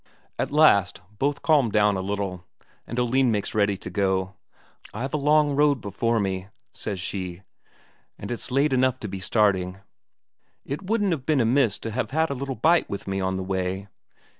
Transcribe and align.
At 0.39 0.49
last 0.49 0.99
both 1.19 1.43
calm 1.43 1.69
down 1.69 1.95
a 1.95 2.01
little, 2.01 2.43
and 2.87 2.97
Oline 2.97 3.29
makes 3.31 3.53
ready 3.53 3.77
to 3.77 3.89
go. 3.91 4.33
"I've 4.95 5.13
a 5.13 5.17
long 5.17 5.55
road 5.55 5.79
before 5.79 6.19
me," 6.19 6.47
says 6.73 6.99
she, 6.99 7.43
"and 8.17 8.31
it's 8.31 8.49
late 8.49 8.73
enough 8.73 8.99
to 9.01 9.07
be 9.07 9.19
starting. 9.19 9.77
It 10.65 10.81
wouldn't 10.81 11.13
ha' 11.13 11.23
been 11.23 11.39
amiss 11.39 11.77
to 11.77 11.91
have 11.91 12.09
had 12.09 12.31
a 12.31 12.35
bite 12.55 12.89
with 12.89 13.07
me 13.07 13.21
on 13.21 13.35
the 13.35 13.43
way...." 13.43 13.89